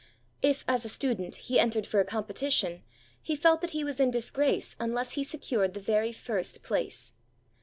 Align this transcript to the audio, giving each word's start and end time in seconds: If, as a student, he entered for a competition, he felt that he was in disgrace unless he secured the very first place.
If, 0.41 0.65
as 0.67 0.83
a 0.83 0.89
student, 0.89 1.35
he 1.35 1.59
entered 1.59 1.85
for 1.85 1.99
a 1.99 2.05
competition, 2.05 2.81
he 3.21 3.35
felt 3.35 3.61
that 3.61 3.69
he 3.69 3.83
was 3.83 3.99
in 3.99 4.09
disgrace 4.09 4.75
unless 4.79 5.11
he 5.11 5.23
secured 5.23 5.75
the 5.75 5.79
very 5.79 6.11
first 6.11 6.63
place. 6.63 7.13